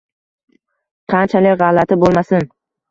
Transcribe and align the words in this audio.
Qanchalik 1.15 1.63
g‘alati 1.63 1.99
bo‘lmasin 2.07 2.53